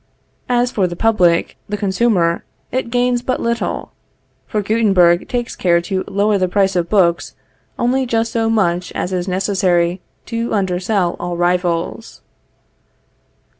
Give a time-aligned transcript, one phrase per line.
[0.49, 3.91] As for the public, the consumer, it gains but little,
[4.47, 7.35] for Guttenberg takes care to lower the price of books
[7.77, 12.23] only just so much as is necessary to undersell all rivals.